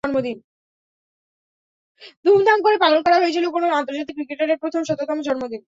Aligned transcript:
ধুমধাম 2.25 2.59
করে 2.65 2.77
পালন 2.77 2.99
করা 3.05 3.17
হয়েছিল 3.21 3.45
কোনো 3.55 3.65
আন্তর্জাতিক 3.79 4.15
ক্রিকেটারের 4.17 4.61
প্রথম 4.63 4.81
শততম 4.85 5.17
জন্মদিন। 5.27 5.61